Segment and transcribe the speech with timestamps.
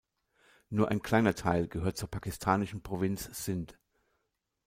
[0.71, 3.75] Nur ein kleiner Teil gehört zur pakistanischen Provinz Sindh.